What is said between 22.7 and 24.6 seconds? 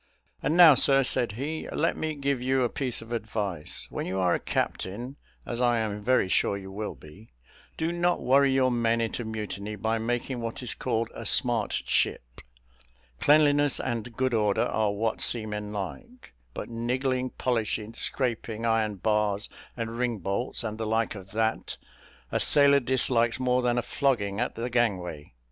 dislikes more than a flogging at